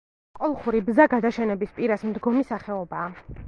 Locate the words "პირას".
1.77-2.09